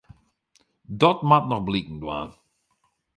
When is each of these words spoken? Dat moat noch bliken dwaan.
Dat 0.99 1.19
moat 1.29 1.45
noch 1.49 1.63
bliken 1.67 1.97
dwaan. 2.03 2.29